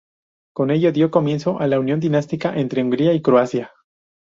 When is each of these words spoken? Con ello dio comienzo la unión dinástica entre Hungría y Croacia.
Con 0.55 0.71
ello 0.71 0.91
dio 0.91 1.11
comienzo 1.11 1.59
la 1.59 1.79
unión 1.79 1.99
dinástica 1.99 2.55
entre 2.57 2.81
Hungría 2.81 3.13
y 3.13 3.21
Croacia. 3.21 3.71